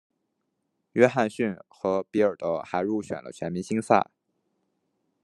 [0.93, 4.09] 约翰逊和比尔德还入选了全明星赛。